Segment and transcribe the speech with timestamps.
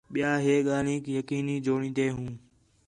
[0.13, 2.31] ٻِیا ہِے ڳالھیک یقینی جوڑین٘دے ہوں